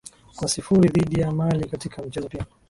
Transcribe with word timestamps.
kwa 0.35 0.47
sifuri 0.47 0.89
dhidi 0.89 1.21
ya 1.21 1.31
mali 1.31 1.69
katika 1.69 2.01
mchezo 2.01 2.29
pia 2.29 2.45